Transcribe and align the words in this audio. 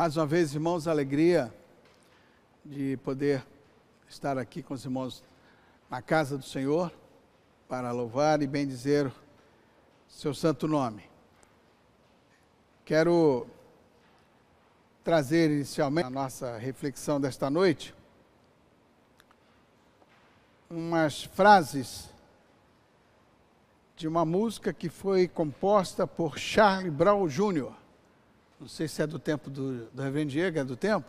Mais 0.00 0.16
uma 0.16 0.24
vez, 0.24 0.54
irmãos, 0.54 0.88
alegria 0.88 1.52
de 2.64 2.96
poder 3.04 3.46
estar 4.08 4.38
aqui 4.38 4.62
com 4.62 4.72
os 4.72 4.82
irmãos 4.82 5.22
na 5.90 6.00
casa 6.00 6.38
do 6.38 6.42
Senhor 6.42 6.90
para 7.68 7.92
louvar 7.92 8.40
e 8.40 8.46
bendizer 8.46 9.12
seu 10.08 10.32
santo 10.32 10.66
nome. 10.66 11.02
Quero 12.82 13.46
trazer 15.04 15.50
inicialmente 15.50 16.06
a 16.06 16.10
nossa 16.10 16.56
reflexão 16.56 17.20
desta 17.20 17.50
noite 17.50 17.94
umas 20.70 21.24
frases 21.24 22.08
de 23.96 24.08
uma 24.08 24.24
música 24.24 24.72
que 24.72 24.88
foi 24.88 25.28
composta 25.28 26.06
por 26.06 26.38
Charlie 26.38 26.90
Brown 26.90 27.28
Jr. 27.28 27.79
Não 28.60 28.68
sei 28.68 28.86
se 28.86 29.02
é 29.02 29.06
do 29.06 29.18
tempo 29.18 29.48
do, 29.48 29.86
do 29.86 30.02
Reverendo 30.02 30.30
Diego, 30.30 30.58
é 30.58 30.64
do 30.64 30.76
tempo. 30.76 31.08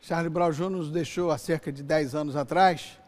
Charlie 0.00 0.30
Brown 0.30 0.50
Jr. 0.50 0.70
nos 0.70 0.90
deixou 0.90 1.30
há 1.30 1.38
cerca 1.38 1.72
de 1.72 1.82
10 1.82 2.14
anos 2.14 2.36
atrás, 2.36 2.98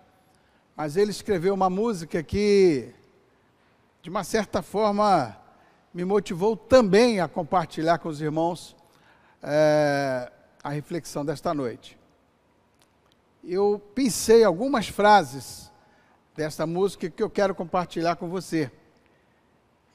mas 0.77 0.97
ele 0.97 1.11
escreveu 1.11 1.55
uma 1.55 1.70
música 1.70 2.23
que, 2.23 2.92
de 4.02 4.11
uma 4.11 4.25
certa 4.25 4.61
forma, 4.61 5.37
me 5.92 6.05
motivou 6.05 6.56
também 6.56 7.20
a 7.20 7.28
compartilhar 7.28 7.98
com 7.98 8.09
os 8.09 8.20
irmãos 8.20 8.77
é, 9.42 10.30
a 10.62 10.70
reflexão 10.70 11.25
desta 11.25 11.55
noite 11.55 11.98
eu 13.47 13.80
pensei 13.95 14.42
algumas 14.42 14.89
frases 14.89 15.70
dessa 16.34 16.66
música 16.66 17.11
que 17.11 17.23
eu 17.23 17.30
quero 17.30 17.55
compartilhar 17.55 18.16
com 18.16 18.28
você. 18.28 18.70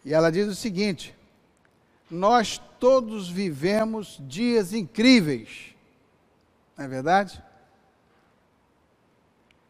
E 0.05 0.13
ela 0.13 0.31
diz 0.31 0.47
o 0.47 0.55
seguinte: 0.55 1.17
Nós 2.09 2.59
todos 2.79 3.29
vivemos 3.29 4.17
dias 4.21 4.73
incríveis, 4.73 5.75
não 6.77 6.85
é 6.85 6.87
verdade? 6.87 7.43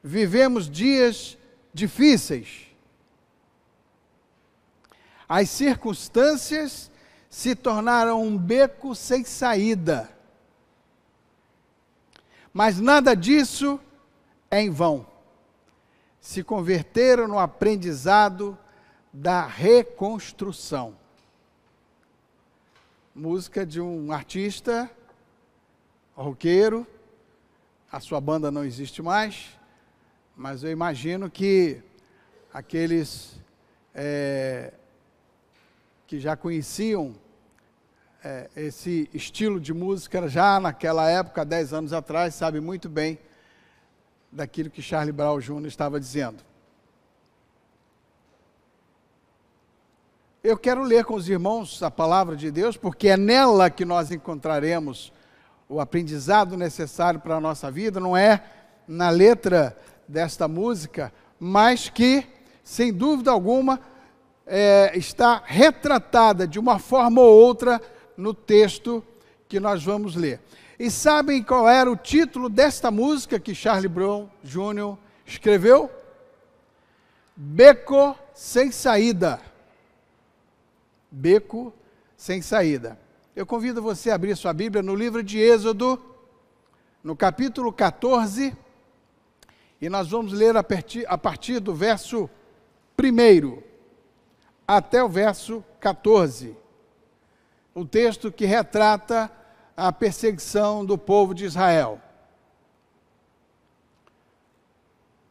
Vivemos 0.02 0.70
dias 0.70 1.38
difíceis. 1.74 2.68
As 5.28 5.50
circunstâncias 5.50 6.90
se 7.30 7.56
tornaram 7.56 8.24
um 8.24 8.38
beco 8.38 8.96
sem 8.96 9.24
saída 9.24 10.10
mas 12.54 12.80
nada 12.80 13.16
disso 13.16 13.80
é 14.50 14.62
em 14.62 14.70
vão. 14.70 15.08
Se 16.20 16.44
converteram 16.44 17.26
no 17.26 17.40
aprendizado 17.40 18.58
da 19.14 19.46
reconstrução. 19.46 20.99
Música 23.20 23.66
de 23.66 23.82
um 23.82 24.14
artista, 24.14 24.90
roqueiro, 26.16 26.88
a 27.92 28.00
sua 28.00 28.22
banda 28.22 28.50
não 28.50 28.64
existe 28.64 29.02
mais, 29.02 29.60
mas 30.38 30.64
eu 30.64 30.72
imagino 30.72 31.30
que 31.30 31.84
aqueles 32.54 33.38
é, 33.94 34.72
que 36.08 36.18
já 36.18 36.38
conheciam 36.38 37.14
é, 38.24 38.50
esse 38.56 39.10
estilo 39.14 39.60
de 39.60 39.74
música 39.74 40.26
já 40.30 40.58
naquela 40.58 41.10
época, 41.10 41.44
10 41.44 41.74
anos 41.74 41.92
atrás, 41.92 42.36
sabe 42.36 42.62
muito 42.62 42.88
bem 42.88 43.20
daquilo 44.32 44.70
que 44.70 44.82
Charlie 44.82 45.12
Brown 45.12 45.42
Jr. 45.42 45.68
estava 45.68 46.00
dizendo. 46.00 46.42
Eu 50.50 50.58
quero 50.58 50.82
ler 50.82 51.06
com 51.06 51.14
os 51.14 51.30
irmãos 51.30 51.84
a 51.84 51.92
palavra 51.92 52.36
de 52.36 52.50
Deus, 52.50 52.76
porque 52.76 53.10
é 53.10 53.16
nela 53.16 53.70
que 53.70 53.86
nós 53.86 54.10
encontraremos 54.10 55.14
o 55.70 55.80
aprendizado 55.80 56.58
necessário 56.58 57.20
para 57.20 57.36
a 57.36 57.40
nossa 57.40 57.70
vida, 57.70 58.00
não 58.00 58.18
é 58.18 58.44
na 58.88 59.12
letra 59.12 59.78
desta 60.08 60.48
música, 60.48 61.14
mas 61.40 61.88
que, 61.88 62.26
sem 62.64 62.92
dúvida 62.92 63.30
alguma, 63.30 63.80
é, 64.48 64.92
está 64.98 65.44
retratada 65.46 66.48
de 66.48 66.58
uma 66.58 66.80
forma 66.80 67.22
ou 67.22 67.32
outra 67.32 67.80
no 68.18 68.34
texto 68.34 69.06
que 69.48 69.60
nós 69.60 69.84
vamos 69.84 70.16
ler. 70.16 70.42
E 70.80 70.90
sabem 70.90 71.44
qual 71.44 71.70
era 71.70 71.92
o 71.92 71.96
título 71.96 72.50
desta 72.50 72.90
música 72.90 73.40
que 73.40 73.54
Charlie 73.54 73.88
Brown 73.88 74.28
Jr. 74.44 74.98
escreveu? 75.28 75.92
Beco 77.36 78.16
sem 78.34 78.72
saída. 78.72 79.40
Beco 81.12 81.74
sem 82.16 82.42
saída. 82.42 83.00
Eu 83.36 83.46
convido 83.46 83.82
você 83.82 84.12
a 84.12 84.16
abrir 84.16 84.36
sua 84.36 84.54
Bíblia 84.54 84.84
no 84.84 84.96
livro 84.96 85.24
de 85.24 85.40
Êxodo, 85.40 86.02
no 87.04 87.16
capítulo 87.16 87.72
14, 87.72 88.56
e 89.82 89.90
nós 89.90 90.10
vamos 90.10 90.34
ler 90.34 90.58
a 90.58 90.64
partir, 90.64 91.06
a 91.08 91.18
partir 91.18 91.60
do 91.60 91.74
verso 91.74 92.30
1 93.02 93.62
até 94.68 95.04
o 95.04 95.08
verso 95.08 95.64
14 95.80 96.58
o 97.80 97.86
texto 97.86 98.30
que 98.30 98.46
retrata 98.46 99.32
a 99.76 99.90
perseguição 99.92 100.84
do 100.84 100.98
povo 100.98 101.34
de 101.34 101.46
Israel. 101.46 102.02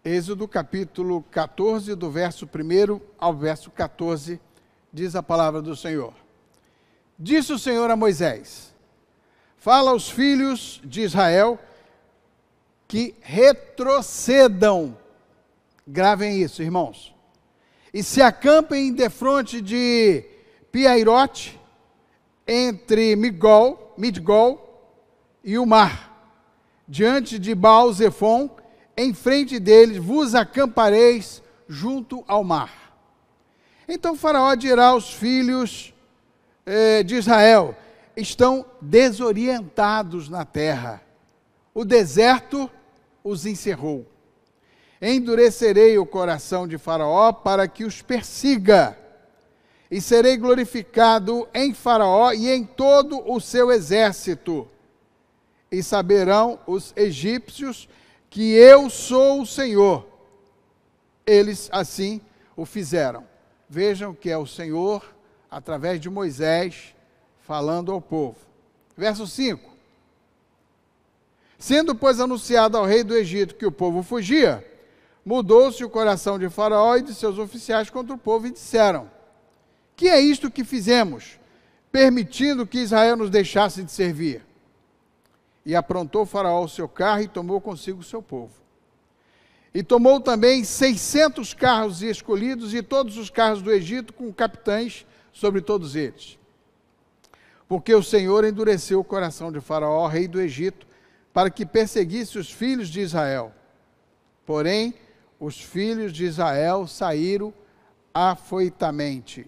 Êxodo 0.03 0.49
capítulo 0.49 1.23
14, 1.25 1.95
do 1.95 2.11
verso 2.11 2.47
1 2.47 3.01
ao 3.19 3.35
verso 3.35 3.71
14, 3.71 4.41
diz 4.93 5.15
a 5.15 5.23
palavra 5.23 5.61
do 5.61 5.77
Senhor. 5.77 6.15
Disse 7.19 7.53
o 7.53 7.59
Senhor 7.59 7.91
a 7.91 7.97
Moisés: 7.97 8.73
Fala 9.57 9.91
aos 9.91 10.09
filhos 10.09 10.81
de 10.85 11.03
Israel 11.03 11.59
que 12.87 13.15
retrocedam. 13.21 14.97
Gravem 15.87 16.41
isso, 16.41 16.63
irmãos. 16.63 17.15
E 17.93 18.03
se 18.03 18.23
acampem 18.23 18.93
defronte 18.93 19.61
de 19.61 20.25
Piairote, 20.71 21.59
entre 22.47 23.17
Migol, 23.17 23.95
Midgol 23.97 24.65
e 25.43 25.59
o 25.59 25.67
mar, 25.67 26.33
diante 26.87 27.39
de 27.39 27.55
baal 27.55 27.91
-Zephon, 27.91 28.51
em 28.97 29.13
frente 29.15 29.59
deles 29.59 29.99
vos 29.99 30.35
acampareis 30.35 31.43
junto 31.69 32.25
ao 32.27 32.43
mar. 32.43 32.88
Então 33.89 34.15
Faraó 34.15 34.55
dirá 34.55 34.89
aos 34.89 35.15
filhos 35.15 35.95
eh, 36.67 37.03
de 37.03 37.15
Israel: 37.15 37.75
estão 38.15 38.67
desorientados 38.81 40.29
na 40.29 40.45
terra. 40.45 41.03
O 41.73 41.85
deserto 41.85 42.71
os 43.25 43.47
encerrou. 43.47 44.07
Endurecerei 45.01 45.97
o 45.97 46.05
coração 46.05 46.67
de 46.69 46.77
Faraó 46.77 47.33
para 47.33 47.67
que 47.67 47.85
os 47.85 48.03
persiga 48.03 48.99
e 49.91 50.01
serei 50.01 50.37
glorificado 50.37 51.49
em 51.55 51.73
Faraó 51.73 52.33
e 52.33 52.51
em 52.51 52.65
todo 52.65 53.23
o 53.31 53.41
seu 53.41 53.71
exército. 53.71 54.69
E 55.71 55.83
saberão 55.83 56.59
os 56.67 56.93
egípcios 56.97 57.89
que 58.29 58.53
eu 58.53 58.91
sou 58.91 59.43
o 59.43 59.47
Senhor. 59.47 60.07
Eles 61.27 61.69
assim 61.73 62.21
o 62.57 62.67
fizeram. 62.67 63.25
Vejam 63.69 64.15
que 64.15 64.31
é 64.31 64.39
o 64.39 64.47
Senhor, 64.47 65.05
através 65.51 66.01
de 66.01 66.09
Moisés, 66.09 66.95
falando 67.41 67.93
ao 67.93 68.01
povo. 68.01 68.37
Verso 68.97 69.27
5. 69.27 69.69
Sendo, 71.59 71.95
pois, 71.95 72.21
anunciado 72.21 72.77
ao 72.77 72.85
rei 72.85 73.03
do 73.03 73.17
Egito 73.17 73.57
que 73.57 73.67
o 73.67 73.73
povo 73.73 74.03
fugia, 74.03 74.65
mudou-se 75.25 75.85
o 75.85 75.91
coração 75.91 76.39
de 76.39 76.49
Faraó 76.49 76.97
e 76.97 77.03
de 77.03 77.15
seus 77.15 77.39
oficiais 77.39 77.91
contra 77.91 78.15
o 78.15 78.19
povo 78.19 78.47
e 78.47 78.53
disseram: 78.53 79.11
que 79.99 80.07
é 80.07 80.21
isto 80.21 80.49
que 80.49 80.63
fizemos, 80.63 81.41
permitindo 81.91 82.65
que 82.65 82.79
Israel 82.79 83.17
nos 83.17 83.31
deixasse 83.31 83.83
de 83.83 83.91
servir? 83.91 84.47
E 85.67 85.75
aprontou 85.75 86.25
Faraó 86.25 86.63
o 86.63 86.69
seu 86.69 86.89
carro 86.89 87.23
e 87.23 87.27
tomou 87.27 87.61
consigo 87.61 87.99
o 87.99 88.05
seu 88.05 88.23
povo. 88.23 88.53
E 89.75 89.83
tomou 89.83 90.21
também 90.21 90.65
seiscentos 90.65 91.53
carros 91.53 92.03
escolhidos 92.03 92.75
e 92.75 92.83
todos 92.83 93.17
os 93.17 93.31
carros 93.31 93.63
do 93.63 93.71
Egito 93.71 94.13
com 94.13 94.33
capitães 94.33 95.07
sobre 95.33 95.61
todos 95.61 95.95
eles. 95.95 96.39
Porque 97.69 97.95
o 97.95 98.03
Senhor 98.03 98.45
endureceu 98.45 99.01
o 99.01 99.05
coração 99.05 99.53
de 99.53 99.61
Faraó, 99.61 100.07
rei 100.07 100.27
do 100.27 100.41
Egito, 100.41 100.87
para 101.33 101.51
que 101.51 101.67
perseguisse 101.67 102.39
os 102.39 102.51
filhos 102.51 102.89
de 102.89 103.01
Israel. 103.01 103.53
Porém, 104.47 104.95
os 105.39 105.61
filhos 105.61 106.13
de 106.13 106.25
Israel 106.25 106.87
saíram 106.87 107.53
afoitamente. 108.13 109.47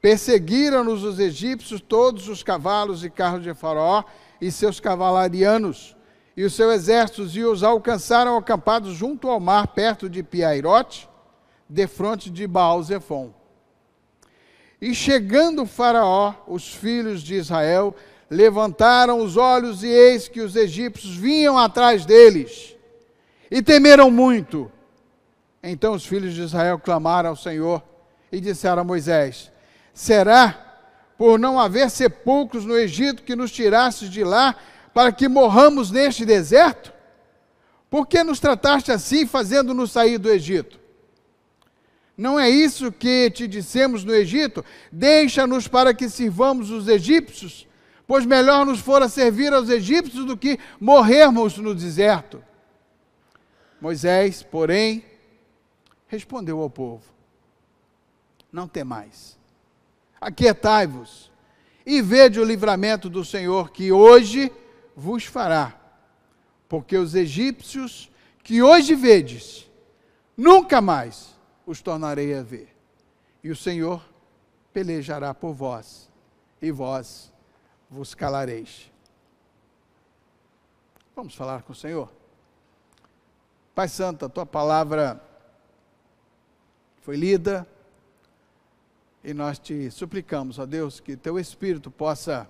Perseguiram-nos 0.00 1.04
os 1.04 1.20
egípcios 1.20 1.80
todos 1.80 2.28
os 2.28 2.42
cavalos 2.42 3.04
e 3.04 3.08
carros 3.08 3.44
de 3.44 3.54
Faraó 3.54 4.02
e 4.40 4.50
seus 4.50 4.80
cavalarianos, 4.80 5.96
e 6.36 6.44
os 6.44 6.54
seus 6.54 6.74
exércitos, 6.74 7.36
e 7.36 7.44
os 7.44 7.62
alcançaram 7.62 8.36
acampados 8.36 8.94
junto 8.94 9.28
ao 9.28 9.38
mar, 9.38 9.68
perto 9.68 10.08
de 10.08 10.22
Piairote, 10.22 11.08
defronte 11.68 12.30
de 12.30 12.46
Baal-Zephon. 12.46 13.32
E 14.80 14.94
chegando 14.94 15.64
Faraó, 15.64 16.34
os 16.46 16.74
filhos 16.74 17.22
de 17.22 17.34
Israel 17.34 17.94
levantaram 18.28 19.20
os 19.20 19.36
olhos 19.36 19.82
e 19.82 19.88
eis 19.88 20.26
que 20.26 20.40
os 20.40 20.56
egípcios 20.56 21.14
vinham 21.14 21.58
atrás 21.58 22.06
deles 22.06 22.74
e 23.50 23.62
temeram 23.62 24.10
muito. 24.10 24.72
Então 25.62 25.92
os 25.92 26.04
filhos 26.04 26.34
de 26.34 26.42
Israel 26.42 26.78
clamaram 26.78 27.30
ao 27.30 27.36
Senhor 27.36 27.82
e 28.32 28.40
disseram 28.40 28.80
a 28.80 28.84
Moisés: 28.84 29.52
Será 29.92 30.58
por 31.16 31.38
não 31.38 31.60
haver 31.60 31.90
sepulcros 31.90 32.64
no 32.64 32.76
Egito 32.76 33.22
que 33.22 33.36
nos 33.36 33.52
tirasses 33.52 34.10
de 34.10 34.24
lá 34.24 34.56
para 34.92 35.12
que 35.12 35.28
morramos 35.28 35.90
neste 35.90 36.24
deserto? 36.24 36.92
Por 37.90 38.06
que 38.06 38.22
nos 38.24 38.40
trataste 38.40 38.90
assim, 38.90 39.26
fazendo-nos 39.26 39.92
sair 39.92 40.18
do 40.18 40.30
Egito? 40.30 40.80
Não 42.16 42.38
é 42.38 42.48
isso 42.48 42.92
que 42.92 43.30
te 43.30 43.48
dissemos 43.48 44.04
no 44.04 44.14
Egito? 44.14 44.64
Deixa-nos 44.90 45.66
para 45.66 45.92
que 45.92 46.08
sirvamos 46.08 46.70
os 46.70 46.88
egípcios, 46.88 47.66
pois 48.06 48.26
melhor 48.26 48.66
nos 48.66 48.80
fora 48.80 49.08
servir 49.08 49.52
aos 49.52 49.68
egípcios 49.68 50.24
do 50.24 50.36
que 50.36 50.58
morrermos 50.78 51.58
no 51.58 51.74
deserto. 51.74 52.42
Moisés, 53.80 54.42
porém, 54.42 55.04
respondeu 56.06 56.60
ao 56.60 56.70
povo: 56.70 57.04
Não 58.52 58.68
temais, 58.68 59.38
aquietai-vos 60.20 61.32
e 61.84 62.00
vede 62.00 62.38
o 62.38 62.44
livramento 62.44 63.10
do 63.10 63.24
Senhor 63.24 63.70
que 63.70 63.90
hoje 63.90 64.52
vos 64.94 65.24
fará, 65.24 65.78
porque 66.68 66.96
os 66.96 67.14
egípcios 67.14 68.10
que 68.42 68.62
hoje 68.62 68.94
vedes, 68.94 69.70
nunca 70.36 70.80
mais 70.80 71.34
os 71.66 71.80
tornarei 71.80 72.34
a 72.34 72.42
ver. 72.42 72.74
E 73.42 73.50
o 73.50 73.56
Senhor 73.56 74.02
pelejará 74.72 75.34
por 75.34 75.52
vós, 75.52 76.10
e 76.60 76.70
vós 76.70 77.32
vos 77.90 78.14
calareis. 78.14 78.90
Vamos 81.14 81.34
falar 81.34 81.62
com 81.62 81.72
o 81.72 81.76
Senhor? 81.76 82.10
Pai 83.74 83.88
Santo, 83.88 84.24
a 84.24 84.28
tua 84.28 84.46
palavra 84.46 85.22
foi 87.02 87.16
lida 87.16 87.66
e 89.24 89.32
nós 89.32 89.58
te 89.58 89.90
suplicamos, 89.90 90.58
ó 90.58 90.66
Deus, 90.66 91.00
que 91.00 91.16
teu 91.16 91.38
Espírito 91.38 91.90
possa 91.90 92.48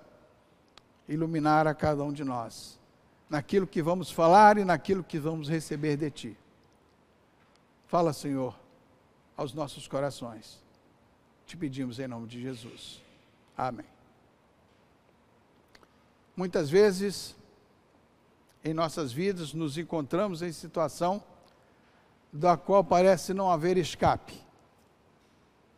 iluminar 1.09 1.67
a 1.67 1.75
cada 1.75 2.03
um 2.03 2.13
de 2.13 2.25
nós, 2.25 2.79
naquilo 3.29 3.67
que 3.67 3.83
vamos 3.83 4.11
falar 4.11 4.59
e 4.59 4.65
naquilo 4.65 5.03
que 5.03 5.19
vamos 5.19 5.49
receber 5.49 5.97
de 5.97 6.11
ti. 6.11 6.39
Fala, 7.87 8.13
Senhor, 8.13 8.59
aos 9.37 9.53
nossos 9.53 9.87
corações. 9.87 10.63
Te 11.47 11.57
pedimos 11.57 11.99
em 11.99 12.07
nome 12.07 12.27
de 12.27 12.41
Jesus. 12.41 13.03
Amém. 13.57 13.87
Muitas 16.37 16.71
vezes 16.71 17.37
em 18.65 18.73
nossas 18.73 19.13
vidas 19.13 19.53
nos 19.53 19.77
encontramos 19.77 20.41
em 20.41 20.53
situação 20.53 21.23
da 22.33 22.57
qual 22.57 22.83
parece 22.83 23.35
não 23.35 23.51
haver 23.51 23.77
escape, 23.77 24.41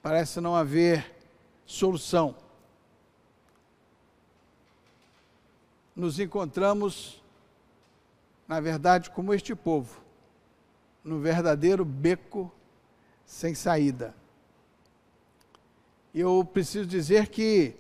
parece 0.01 0.41
não 0.41 0.55
haver 0.55 1.13
solução. 1.67 2.37
Nos 5.95 6.19
encontramos, 6.19 7.23
na 8.49 8.61
verdade, 8.61 9.11
como 9.11 9.33
este 9.33 9.55
povo, 9.55 10.01
no 11.05 11.21
verdadeiro 11.21 11.85
beco 11.85 12.53
sem 13.25 13.55
saída. 13.55 14.15
Eu 16.15 16.45
preciso 16.45 16.87
dizer 16.87 17.29
que 17.29 17.75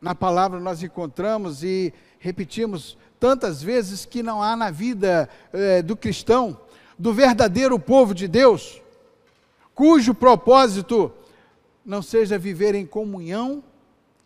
na 0.00 0.14
palavra 0.14 0.58
nós 0.58 0.82
encontramos 0.82 1.62
e 1.62 1.92
repetimos 2.18 2.96
tantas 3.18 3.62
vezes 3.62 4.06
que 4.06 4.22
não 4.22 4.42
há 4.42 4.56
na 4.56 4.70
vida 4.70 5.28
é, 5.52 5.82
do 5.82 5.94
cristão, 5.94 6.58
do 6.98 7.12
verdadeiro 7.12 7.78
povo 7.78 8.14
de 8.14 8.26
Deus, 8.26 8.80
cujo 9.74 10.14
propósito 10.14 11.12
não 11.84 12.00
seja 12.00 12.38
viver 12.38 12.74
em 12.74 12.86
comunhão 12.86 13.62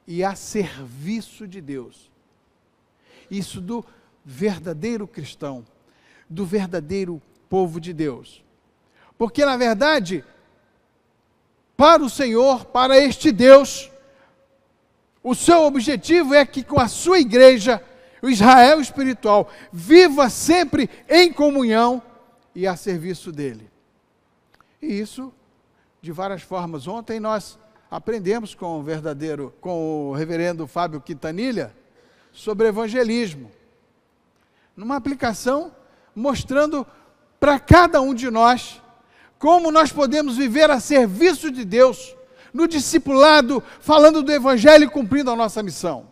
e 0.06 0.22
a 0.22 0.34
serviço 0.34 1.46
de 1.46 1.60
Deus. 1.60 2.10
Isso 3.30 3.60
do 3.60 3.84
verdadeiro 4.24 5.06
cristão, 5.06 5.64
do 6.28 6.44
verdadeiro 6.44 7.20
povo 7.48 7.80
de 7.80 7.92
Deus. 7.92 8.44
Porque, 9.16 9.44
na 9.44 9.56
verdade, 9.56 10.24
para 11.76 12.02
o 12.02 12.10
Senhor, 12.10 12.66
para 12.66 12.98
este 12.98 13.32
Deus, 13.32 13.90
o 15.22 15.34
seu 15.34 15.62
objetivo 15.62 16.34
é 16.34 16.44
que 16.44 16.62
com 16.62 16.78
a 16.78 16.88
sua 16.88 17.18
igreja 17.18 17.82
o 18.20 18.28
Israel 18.28 18.80
espiritual 18.80 19.50
viva 19.72 20.30
sempre 20.30 20.88
em 21.08 21.32
comunhão 21.32 22.02
e 22.54 22.66
a 22.66 22.76
serviço 22.76 23.32
dele. 23.32 23.70
E 24.80 24.86
isso 24.86 25.32
de 26.00 26.12
várias 26.12 26.42
formas. 26.42 26.86
Ontem 26.86 27.18
nós 27.18 27.58
aprendemos 27.94 28.56
com 28.56 28.80
o 28.80 28.82
verdadeiro, 28.82 29.54
com 29.60 30.10
o 30.10 30.12
reverendo 30.14 30.66
Fábio 30.66 31.00
Quintanilha, 31.00 31.72
sobre 32.32 32.66
evangelismo. 32.66 33.52
Numa 34.76 34.96
aplicação 34.96 35.72
mostrando 36.12 36.84
para 37.38 37.60
cada 37.60 38.00
um 38.00 38.12
de 38.12 38.28
nós 38.32 38.82
como 39.38 39.70
nós 39.70 39.92
podemos 39.92 40.36
viver 40.36 40.72
a 40.72 40.80
serviço 40.80 41.52
de 41.52 41.64
Deus, 41.64 42.16
no 42.52 42.66
discipulado, 42.66 43.62
falando 43.78 44.24
do 44.24 44.32
evangelho 44.32 44.84
e 44.84 44.90
cumprindo 44.90 45.30
a 45.30 45.36
nossa 45.36 45.62
missão. 45.62 46.08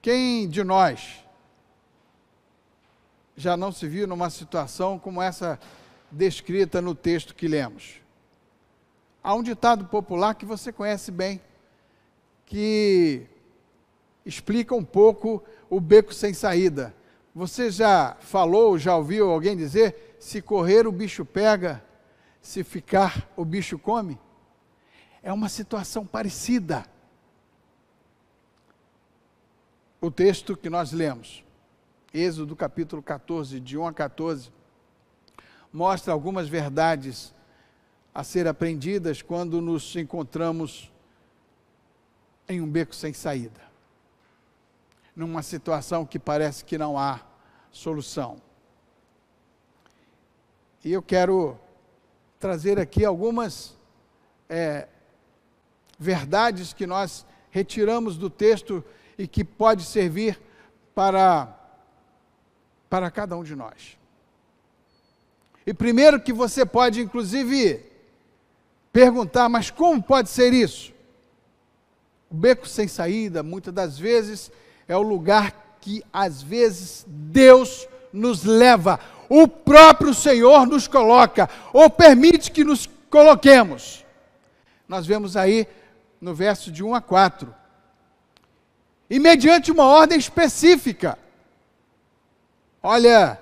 Quem 0.00 0.48
de 0.48 0.64
nós 0.64 1.22
já 3.36 3.54
não 3.54 3.70
se 3.70 3.86
viu 3.86 4.06
numa 4.06 4.30
situação 4.30 4.98
como 4.98 5.20
essa 5.20 5.60
descrita 6.10 6.80
no 6.80 6.94
texto 6.94 7.34
que 7.34 7.48
lemos? 7.48 8.00
Há 9.22 9.34
um 9.34 9.42
ditado 9.42 9.86
popular 9.86 10.34
que 10.34 10.44
você 10.44 10.72
conhece 10.72 11.10
bem, 11.10 11.40
que 12.44 13.26
explica 14.24 14.74
um 14.74 14.84
pouco 14.84 15.42
o 15.68 15.80
beco 15.80 16.14
sem 16.14 16.32
saída. 16.32 16.94
Você 17.34 17.70
já 17.70 18.16
falou, 18.20 18.78
já 18.78 18.96
ouviu 18.96 19.30
alguém 19.30 19.56
dizer: 19.56 20.16
se 20.18 20.40
correr 20.40 20.86
o 20.86 20.92
bicho 20.92 21.24
pega, 21.24 21.84
se 22.40 22.62
ficar 22.62 23.28
o 23.36 23.44
bicho 23.44 23.78
come? 23.78 24.18
É 25.22 25.32
uma 25.32 25.48
situação 25.48 26.06
parecida. 26.06 26.86
o 30.06 30.10
texto 30.10 30.56
que 30.56 30.70
nós 30.70 30.92
lemos, 30.92 31.44
Êxodo 32.14 32.54
capítulo 32.54 33.02
14, 33.02 33.58
de 33.58 33.76
1 33.76 33.88
a 33.88 33.92
14, 33.92 34.52
mostra 35.76 36.10
algumas 36.10 36.48
verdades 36.48 37.34
a 38.14 38.24
ser 38.24 38.48
aprendidas 38.48 39.20
quando 39.20 39.60
nos 39.60 39.94
encontramos 39.94 40.90
em 42.48 42.62
um 42.62 42.66
beco 42.66 42.94
sem 42.94 43.12
saída, 43.12 43.60
numa 45.14 45.42
situação 45.42 46.06
que 46.06 46.18
parece 46.18 46.64
que 46.64 46.78
não 46.78 46.98
há 46.98 47.20
solução. 47.70 48.40
E 50.82 50.94
eu 50.94 51.02
quero 51.02 51.60
trazer 52.40 52.80
aqui 52.80 53.04
algumas 53.04 53.76
é, 54.48 54.88
verdades 55.98 56.72
que 56.72 56.86
nós 56.86 57.26
retiramos 57.50 58.16
do 58.16 58.30
texto 58.30 58.82
e 59.18 59.28
que 59.28 59.44
pode 59.44 59.84
servir 59.84 60.40
para, 60.94 61.54
para 62.88 63.10
cada 63.10 63.36
um 63.36 63.44
de 63.44 63.54
nós. 63.54 63.98
E 65.66 65.74
primeiro 65.74 66.20
que 66.20 66.32
você 66.32 66.64
pode, 66.64 67.00
inclusive, 67.00 67.80
perguntar, 68.92 69.48
mas 69.48 69.70
como 69.70 70.00
pode 70.00 70.28
ser 70.28 70.52
isso? 70.52 70.92
O 72.30 72.34
beco 72.34 72.68
sem 72.68 72.86
saída, 72.86 73.42
muitas 73.42 73.74
das 73.74 73.98
vezes, 73.98 74.50
é 74.86 74.96
o 74.96 75.02
lugar 75.02 75.78
que, 75.80 76.04
às 76.12 76.40
vezes, 76.40 77.04
Deus 77.08 77.88
nos 78.12 78.44
leva, 78.44 79.00
o 79.28 79.48
próprio 79.48 80.14
Senhor 80.14 80.66
nos 80.66 80.86
coloca, 80.86 81.50
ou 81.72 81.90
permite 81.90 82.52
que 82.52 82.62
nos 82.62 82.88
coloquemos. 83.10 84.04
Nós 84.88 85.04
vemos 85.04 85.36
aí 85.36 85.66
no 86.20 86.32
verso 86.32 86.70
de 86.70 86.84
1 86.84 86.94
a 86.94 87.00
4 87.00 87.52
e 89.10 89.18
mediante 89.18 89.70
uma 89.70 89.84
ordem 89.84 90.18
específica. 90.18 91.18
Olha, 92.82 93.38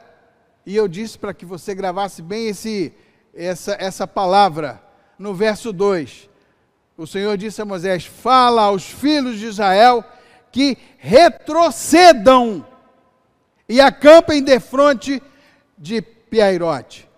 e 0.66 0.74
eu 0.74 0.88
disse 0.88 1.18
para 1.18 1.34
que 1.34 1.44
você 1.44 1.74
gravasse 1.74 2.22
bem 2.22 2.48
esse, 2.48 2.92
essa, 3.34 3.76
essa 3.78 4.06
palavra 4.06 4.82
no 5.18 5.34
verso 5.34 5.72
2. 5.72 6.30
O 6.96 7.06
Senhor 7.06 7.36
disse 7.36 7.60
a 7.60 7.64
Moisés: 7.64 8.04
Fala 8.04 8.62
aos 8.62 8.84
filhos 8.84 9.38
de 9.38 9.46
Israel 9.46 10.04
que 10.52 10.78
retrocedam 10.98 12.64
e 13.68 13.80
acampem 13.80 14.42
defronte 14.42 15.22
de 15.76 16.00
Piairote. 16.00 17.08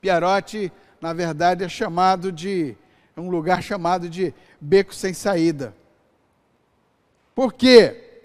Piairote, 0.00 0.72
na 1.00 1.12
verdade, 1.12 1.64
é 1.64 1.68
chamado 1.68 2.30
de 2.30 2.76
um 3.16 3.28
lugar 3.28 3.62
chamado 3.62 4.08
de 4.08 4.32
beco 4.60 4.94
sem 4.94 5.12
saída. 5.12 5.74
Por 7.34 7.52
quê? 7.52 8.22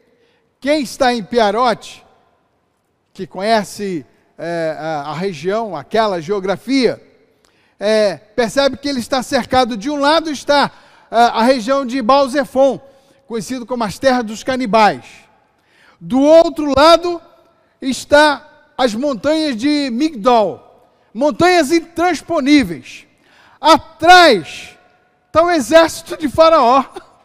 Quem 0.60 0.82
está 0.82 1.14
em 1.14 1.24
Piarote, 1.24 2.05
que 3.16 3.26
conhece 3.26 4.06
é, 4.38 4.76
a, 4.78 5.12
a, 5.12 5.14
região, 5.14 5.74
aquela 5.74 6.22
geografia, 6.22 7.02
é, 7.80 8.18
percebe 8.18 8.76
que 8.76 8.90
ele 8.90 9.00
está 9.00 9.24
cercado. 9.24 9.78
De 9.78 9.90
um 9.90 9.96
lado 9.96 10.30
está 10.30 10.70
a, 11.10 11.22
é, 11.22 11.26
a 11.28 11.44
região 11.44 11.86
de 11.86 12.02
Balzefon, 12.02 12.78
conhecido 13.26 13.66
como 13.66 13.86
as 13.86 13.98
terras 13.98 14.26
dos 14.26 14.44
canibais. 14.44 15.06
Do 16.00 16.20
outro 16.20 16.74
lado 16.78 17.22
está 17.82 18.74
as 18.78 18.94
montanhas 18.94 19.56
de 19.56 19.90
Migdol, 19.92 20.62
montanhas 21.14 21.72
intransponíveis. 21.72 23.08
Atrás 23.62 24.78
está 25.28 25.42
o 25.42 25.50
exército 25.50 26.18
de 26.18 26.28
Faraó. 26.28 26.84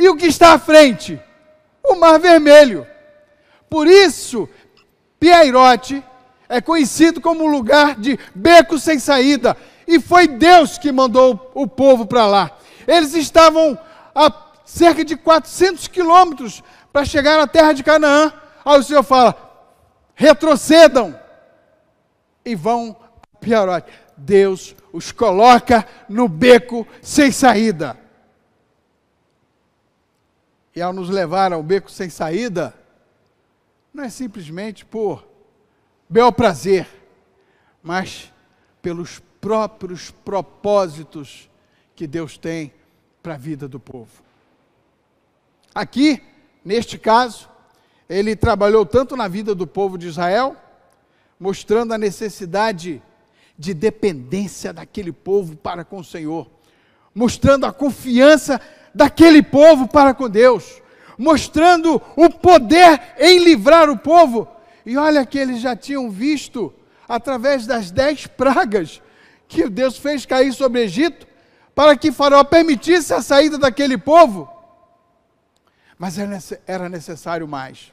E 0.00 0.08
o 0.08 0.16
que 0.16 0.26
está 0.26 0.52
à 0.52 0.58
frente? 0.60 1.20
O 1.82 1.96
Mar 1.96 2.20
Vermelho. 2.20 2.86
Por 3.68 3.88
isso, 3.88 4.48
Piairote 5.18 6.02
é 6.48 6.60
conhecido 6.60 7.20
como 7.20 7.46
lugar 7.46 7.96
de 7.96 8.18
beco 8.34 8.78
sem 8.78 8.98
saída. 8.98 9.56
E 9.86 10.00
foi 10.00 10.26
Deus 10.26 10.78
que 10.78 10.92
mandou 10.92 11.50
o 11.54 11.66
povo 11.66 12.06
para 12.06 12.26
lá. 12.26 12.50
Eles 12.86 13.14
estavam 13.14 13.78
a 14.14 14.32
cerca 14.64 15.04
de 15.04 15.16
400 15.16 15.88
quilômetros 15.88 16.62
para 16.92 17.04
chegar 17.04 17.36
na 17.36 17.46
terra 17.46 17.72
de 17.72 17.82
Canaã. 17.82 18.32
Aí 18.64 18.78
o 18.78 18.82
Senhor 18.82 19.02
fala: 19.02 19.36
retrocedam 20.14 21.18
e 22.44 22.54
vão 22.54 22.96
a 23.22 23.38
Piarote. 23.38 23.90
Deus 24.16 24.74
os 24.92 25.12
coloca 25.12 25.86
no 26.08 26.28
beco 26.28 26.86
sem 27.02 27.30
saída. 27.30 27.96
E 30.74 30.82
ao 30.82 30.92
nos 30.92 31.08
levar 31.08 31.52
ao 31.52 31.62
beco 31.62 31.90
sem 31.90 32.08
saída, 32.10 32.74
não 33.92 34.04
é 34.04 34.08
simplesmente 34.08 34.84
por 34.84 35.26
bel 36.08 36.32
prazer, 36.32 36.86
mas 37.82 38.32
pelos 38.80 39.20
próprios 39.40 40.10
propósitos 40.10 41.50
que 41.94 42.06
Deus 42.06 42.38
tem 42.38 42.72
para 43.22 43.34
a 43.34 43.38
vida 43.38 43.68
do 43.68 43.80
povo. 43.80 44.22
Aqui, 45.74 46.22
neste 46.64 46.98
caso, 46.98 47.48
ele 48.08 48.34
trabalhou 48.34 48.86
tanto 48.86 49.16
na 49.16 49.28
vida 49.28 49.54
do 49.54 49.66
povo 49.66 49.98
de 49.98 50.08
Israel, 50.08 50.56
mostrando 51.38 51.92
a 51.92 51.98
necessidade 51.98 53.02
de 53.58 53.74
dependência 53.74 54.72
daquele 54.72 55.12
povo 55.12 55.56
para 55.56 55.84
com 55.84 55.98
o 55.98 56.04
Senhor, 56.04 56.48
mostrando 57.14 57.66
a 57.66 57.72
confiança 57.72 58.60
daquele 58.94 59.42
povo 59.42 59.88
para 59.88 60.14
com 60.14 60.28
Deus, 60.28 60.80
mostrando 61.18 62.00
o 62.16 62.30
poder 62.30 63.00
em 63.18 63.40
livrar 63.40 63.90
o 63.90 63.98
povo. 63.98 64.48
E 64.86 64.96
olha 64.96 65.26
que 65.26 65.38
eles 65.38 65.60
já 65.60 65.74
tinham 65.74 66.08
visto, 66.08 66.72
através 67.08 67.66
das 67.66 67.90
dez 67.90 68.26
pragas 68.26 69.02
que 69.48 69.68
Deus 69.68 69.98
fez 69.98 70.24
cair 70.24 70.52
sobre 70.52 70.80
o 70.80 70.84
Egito, 70.84 71.26
para 71.74 71.96
que 71.96 72.12
Faraó 72.12 72.44
permitisse 72.44 73.12
a 73.12 73.20
saída 73.20 73.58
daquele 73.58 73.98
povo. 73.98 74.48
Mas 75.98 76.16
era 76.66 76.88
necessário 76.88 77.48
mais. 77.48 77.92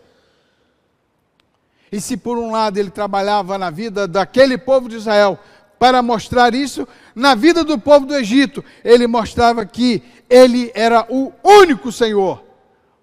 E 1.92 2.00
se 2.00 2.18
por 2.18 2.38
um 2.38 2.52
lado 2.52 2.78
ele 2.78 2.90
trabalhava 2.90 3.58
na 3.58 3.70
vida 3.70 4.08
daquele 4.08 4.58
povo 4.58 4.88
de 4.88 4.98
Israel, 4.98 5.40
para 5.80 6.02
mostrar 6.02 6.54
isso, 6.54 6.88
na 7.14 7.36
vida 7.36 7.64
do 7.64 7.78
povo 7.78 8.06
do 8.06 8.16
Egito, 8.16 8.64
ele 8.84 9.08
mostrava 9.08 9.66
que 9.66 10.02
ele 10.30 10.72
era 10.74 11.06
o 11.10 11.32
único 11.44 11.92
Senhor, 11.92 12.45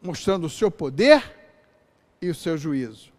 mostrando 0.03 0.47
o 0.47 0.51
seu 0.51 0.71
poder 0.71 1.39
e 2.21 2.29
o 2.29 2.35
seu 2.35 2.59
juízo. 2.59 3.13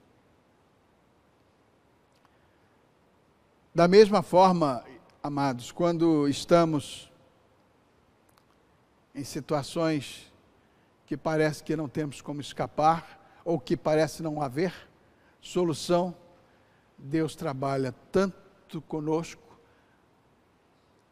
Da 3.73 3.87
mesma 3.87 4.21
forma, 4.21 4.83
amados, 5.21 5.71
quando 5.71 6.27
estamos 6.27 7.11
em 9.15 9.23
situações 9.23 10.31
que 11.05 11.17
parece 11.17 11.63
que 11.63 11.75
não 11.75 11.87
temos 11.87 12.21
como 12.21 12.41
escapar, 12.41 13.41
ou 13.45 13.59
que 13.59 13.75
parece 13.75 14.23
não 14.23 14.41
haver 14.41 14.73
solução, 15.41 16.15
Deus 16.97 17.35
trabalha 17.35 17.93
tanto 18.11 18.81
conosco, 18.81 19.41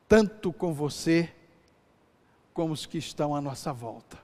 tanto 0.07 0.53
com 0.53 0.73
você, 0.73 1.33
como 2.53 2.73
os 2.73 2.85
que 2.85 2.97
estão 2.97 3.35
à 3.35 3.41
nossa 3.41 3.73
volta. 3.73 4.17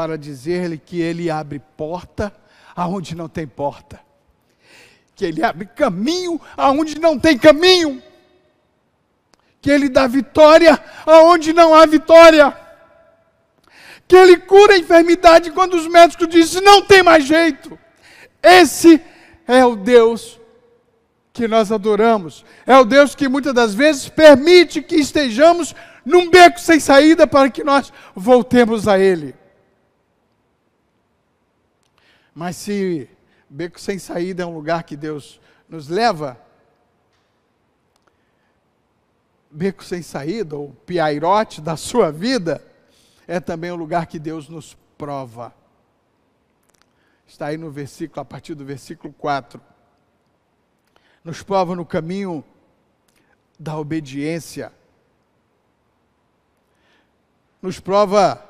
Para 0.00 0.16
dizer-lhe 0.16 0.78
que 0.78 0.98
Ele 0.98 1.28
abre 1.28 1.60
porta 1.76 2.32
aonde 2.74 3.14
não 3.14 3.28
tem 3.28 3.46
porta, 3.46 4.00
que 5.14 5.26
Ele 5.26 5.44
abre 5.44 5.66
caminho 5.66 6.40
aonde 6.56 6.98
não 6.98 7.18
tem 7.18 7.36
caminho 7.36 8.02
que 9.60 9.70
Ele 9.70 9.90
dá 9.90 10.06
vitória 10.06 10.82
aonde 11.04 11.52
não 11.52 11.74
há 11.74 11.84
vitória, 11.84 12.56
que 14.08 14.16
Ele 14.16 14.38
cura 14.38 14.72
a 14.72 14.78
enfermidade 14.78 15.50
quando 15.50 15.74
os 15.74 15.86
médicos 15.86 16.28
dizem 16.28 16.62
não 16.62 16.80
tem 16.80 17.02
mais 17.02 17.24
jeito. 17.24 17.78
Esse 18.42 19.02
é 19.46 19.62
o 19.66 19.76
Deus 19.76 20.40
que 21.30 21.46
nós 21.46 21.70
adoramos, 21.70 22.42
é 22.66 22.78
o 22.78 22.86
Deus 22.86 23.14
que 23.14 23.28
muitas 23.28 23.52
das 23.52 23.74
vezes 23.74 24.08
permite 24.08 24.80
que 24.80 24.96
estejamos 24.96 25.74
num 26.06 26.30
beco 26.30 26.58
sem 26.58 26.80
saída 26.80 27.26
para 27.26 27.50
que 27.50 27.62
nós 27.62 27.92
voltemos 28.16 28.88
a 28.88 28.98
Ele. 28.98 29.38
Mas 32.34 32.56
se 32.56 33.08
beco 33.48 33.80
sem 33.80 33.98
saída 33.98 34.42
é 34.42 34.46
um 34.46 34.54
lugar 34.54 34.84
que 34.84 34.96
Deus 34.96 35.40
nos 35.68 35.88
leva, 35.88 36.40
beco 39.50 39.82
sem 39.84 40.02
saída, 40.02 40.56
ou 40.56 40.72
piairote 40.86 41.60
da 41.60 41.76
sua 41.76 42.12
vida, 42.12 42.64
é 43.26 43.40
também 43.40 43.70
o 43.70 43.76
lugar 43.76 44.06
que 44.06 44.18
Deus 44.18 44.48
nos 44.48 44.76
prova. 44.96 45.54
Está 47.26 47.46
aí 47.46 47.56
no 47.56 47.70
versículo, 47.70 48.20
a 48.20 48.24
partir 48.24 48.54
do 48.54 48.64
versículo 48.64 49.12
4. 49.12 49.60
Nos 51.22 51.42
prova 51.42 51.76
no 51.76 51.86
caminho 51.86 52.44
da 53.58 53.78
obediência. 53.78 54.72
Nos 57.62 57.78
prova 57.78 58.44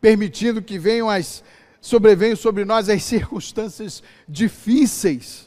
permitindo 0.00 0.62
que 0.62 0.78
venham 0.78 1.10
as 1.10 1.42
sobrevenham 1.80 2.36
sobre 2.36 2.64
nós 2.64 2.88
as 2.88 3.02
circunstâncias 3.02 4.02
difíceis 4.28 5.46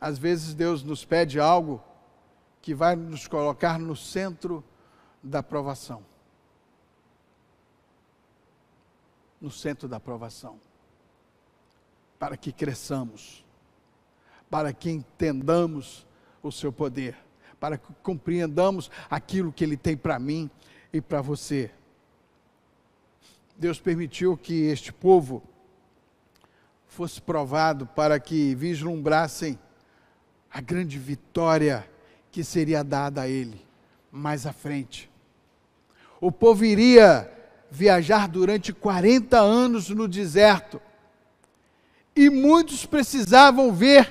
Às 0.00 0.18
vezes 0.18 0.54
Deus 0.54 0.82
nos 0.82 1.04
pede 1.04 1.40
algo 1.40 1.82
que 2.62 2.74
vai 2.74 2.94
nos 2.94 3.26
colocar 3.26 3.78
no 3.78 3.96
centro 3.96 4.62
da 5.22 5.42
provação. 5.42 6.04
No 9.40 9.50
centro 9.50 9.88
da 9.88 9.98
provação. 9.98 10.60
Para 12.18 12.36
que 12.36 12.52
cresçamos, 12.52 13.44
para 14.48 14.72
que 14.72 14.90
entendamos 14.90 16.06
o 16.42 16.50
seu 16.52 16.72
poder, 16.72 17.16
para 17.58 17.76
que 17.76 17.92
compreendamos 18.02 18.90
aquilo 19.10 19.52
que 19.52 19.64
ele 19.64 19.76
tem 19.76 19.96
para 19.96 20.18
mim 20.18 20.50
e 20.92 21.00
para 21.00 21.20
você. 21.20 21.72
Deus 23.58 23.80
permitiu 23.80 24.36
que 24.36 24.66
este 24.66 24.92
povo 24.92 25.42
fosse 26.86 27.20
provado 27.20 27.86
para 27.86 28.20
que 28.20 28.54
vislumbrassem 28.54 29.58
a 30.48 30.60
grande 30.60 30.96
vitória 30.96 31.84
que 32.30 32.44
seria 32.44 32.84
dada 32.84 33.22
a 33.22 33.28
ele 33.28 33.66
mais 34.12 34.46
à 34.46 34.52
frente. 34.52 35.10
O 36.20 36.30
povo 36.30 36.64
iria 36.64 37.30
viajar 37.68 38.28
durante 38.28 38.72
40 38.72 39.38
anos 39.38 39.90
no 39.90 40.06
deserto. 40.06 40.80
E 42.14 42.30
muitos 42.30 42.86
precisavam 42.86 43.72
ver 43.72 44.08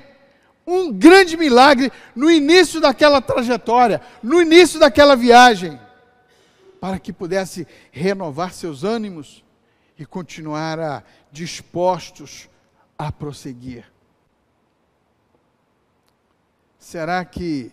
um 0.66 0.92
grande 0.92 1.38
milagre 1.38 1.90
no 2.14 2.30
início 2.30 2.82
daquela 2.82 3.22
trajetória, 3.22 4.02
no 4.22 4.42
início 4.42 4.78
daquela 4.78 5.16
viagem, 5.16 5.80
para 6.80 7.00
que 7.00 7.12
pudesse 7.12 7.68
renovar 7.92 8.54
seus 8.54 8.84
ânimos 8.84 9.44
e 9.98 10.06
continuar 10.06 10.80
a, 10.80 11.04
dispostos 11.32 12.50
a 12.98 13.12
prosseguir. 13.12 13.92
Será 16.78 17.24
que, 17.26 17.72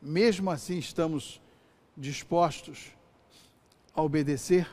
mesmo 0.00 0.50
assim, 0.50 0.78
estamos 0.78 1.40
dispostos 1.96 2.92
a 3.94 4.02
obedecer? 4.02 4.68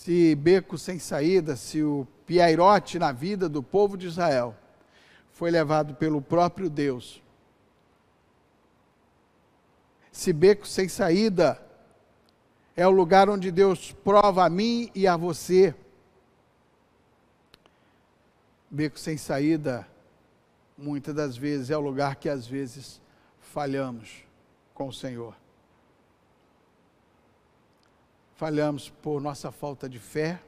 se 0.00 0.34
beco 0.34 0.78
sem 0.78 0.98
saída, 0.98 1.54
se 1.54 1.82
o 1.82 2.06
piairote 2.24 2.98
na 2.98 3.12
vida 3.12 3.50
do 3.50 3.62
povo 3.62 3.98
de 3.98 4.06
Israel 4.06 4.56
foi 5.40 5.50
levado 5.50 5.94
pelo 5.94 6.20
próprio 6.20 6.68
Deus, 6.68 7.22
se 10.12 10.34
beco 10.34 10.66
sem 10.66 10.86
saída 10.86 11.58
é 12.76 12.86
o 12.86 12.90
lugar 12.90 13.30
onde 13.30 13.50
Deus 13.50 13.90
prova 13.90 14.44
a 14.44 14.50
mim 14.50 14.90
e 14.94 15.06
a 15.06 15.16
você, 15.16 15.74
beco 18.70 18.98
sem 18.98 19.16
saída, 19.16 19.88
muitas 20.76 21.14
das 21.14 21.38
vezes 21.38 21.70
é 21.70 21.76
o 21.78 21.80
lugar 21.80 22.16
que 22.16 22.28
às 22.28 22.46
vezes 22.46 23.00
falhamos 23.40 24.22
com 24.74 24.88
o 24.88 24.92
Senhor. 24.92 25.34
Falhamos 28.34 28.90
por 28.90 29.22
nossa 29.22 29.50
falta 29.50 29.88
de 29.88 29.98
fé, 29.98 30.38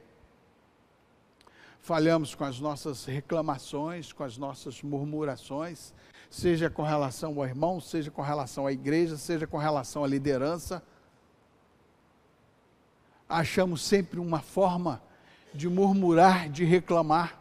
falhamos 1.83 2.33
com 2.33 2.45
as 2.45 2.61
nossas 2.61 3.03
reclamações, 3.03 4.13
com 4.13 4.23
as 4.23 4.37
nossas 4.37 4.81
murmurações, 4.81 5.93
seja 6.29 6.69
com 6.69 6.81
relação 6.81 7.37
ao 7.37 7.45
irmão, 7.45 7.81
seja 7.81 8.09
com 8.09 8.21
relação 8.21 8.65
à 8.65 8.71
igreja, 8.71 9.17
seja 9.17 9.45
com 9.45 9.57
relação 9.57 10.01
à 10.01 10.07
liderança. 10.07 10.81
Achamos 13.27 13.81
sempre 13.81 14.17
uma 14.17 14.39
forma 14.39 15.03
de 15.53 15.67
murmurar, 15.67 16.49
de 16.49 16.63
reclamar. 16.63 17.37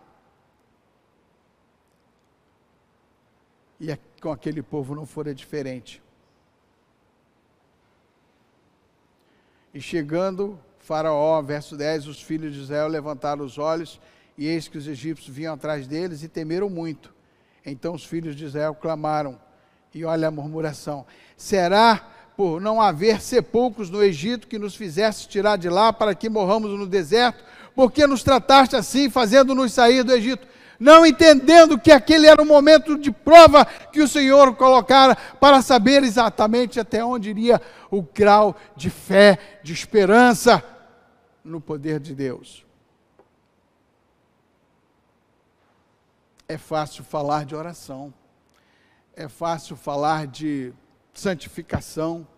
E 3.80 3.96
com 4.20 4.32
aquele 4.32 4.60
povo 4.60 4.92
não 4.94 5.06
fora 5.06 5.32
diferente. 5.32 6.02
E 9.72 9.80
chegando 9.80 10.58
Faraó, 10.80 11.40
verso 11.42 11.76
10, 11.76 12.08
os 12.08 12.20
filhos 12.20 12.52
de 12.52 12.60
Israel 12.60 12.88
levantaram 12.88 13.44
os 13.44 13.56
olhos, 13.56 14.00
e 14.36 14.46
eis 14.46 14.68
que 14.68 14.78
os 14.78 14.86
egípcios 14.86 15.34
vinham 15.34 15.54
atrás 15.54 15.86
deles 15.86 16.22
e 16.22 16.28
temeram 16.28 16.68
muito. 16.68 17.12
Então 17.64 17.94
os 17.94 18.04
filhos 18.04 18.34
de 18.34 18.44
Israel 18.44 18.74
clamaram, 18.74 19.38
e 19.94 20.04
olha 20.04 20.28
a 20.28 20.30
murmuração: 20.30 21.06
Será 21.36 22.08
por 22.36 22.60
não 22.60 22.80
haver 22.80 23.20
sepulcros 23.20 23.90
no 23.90 24.02
Egito 24.02 24.48
que 24.48 24.58
nos 24.58 24.74
fizesse 24.74 25.28
tirar 25.28 25.56
de 25.56 25.68
lá 25.68 25.92
para 25.92 26.14
que 26.14 26.28
morramos 26.28 26.70
no 26.78 26.86
deserto? 26.86 27.44
Porque 27.74 28.06
nos 28.06 28.22
trataste 28.22 28.74
assim, 28.74 29.10
fazendo-nos 29.10 29.72
sair 29.72 30.02
do 30.02 30.12
Egito? 30.12 30.46
não 30.82 31.06
entendendo 31.06 31.78
que 31.78 31.92
aquele 31.92 32.26
era 32.26 32.42
um 32.42 32.44
momento 32.44 32.98
de 32.98 33.12
prova 33.12 33.64
que 33.64 34.00
o 34.00 34.08
Senhor 34.08 34.56
colocara 34.56 35.14
para 35.14 35.62
saber 35.62 36.02
exatamente 36.02 36.80
até 36.80 37.04
onde 37.04 37.30
iria 37.30 37.62
o 37.88 38.02
grau 38.02 38.56
de 38.74 38.90
fé, 38.90 39.38
de 39.62 39.72
esperança 39.72 40.60
no 41.44 41.60
poder 41.60 42.00
de 42.00 42.16
Deus. 42.16 42.66
É 46.52 46.58
fácil 46.58 47.02
falar 47.02 47.46
de 47.46 47.54
oração, 47.54 48.12
é 49.16 49.26
fácil 49.26 49.74
falar 49.74 50.26
de 50.26 50.70
santificação, 51.14 52.28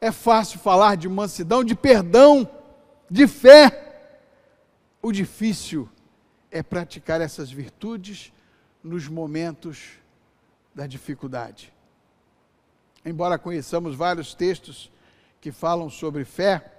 é 0.00 0.10
fácil 0.10 0.58
falar 0.58 0.96
de 0.96 1.06
mansidão, 1.06 1.62
de 1.62 1.74
perdão, 1.74 2.48
de 3.10 3.28
fé. 3.28 4.08
O 5.02 5.12
difícil 5.12 5.86
é 6.50 6.62
praticar 6.62 7.20
essas 7.20 7.50
virtudes 7.50 8.32
nos 8.82 9.06
momentos 9.06 9.98
da 10.74 10.86
dificuldade. 10.86 11.74
Embora 13.04 13.38
conheçamos 13.38 13.94
vários 13.94 14.32
textos 14.32 14.90
que 15.42 15.52
falam 15.52 15.90
sobre 15.90 16.24
fé, 16.24 16.72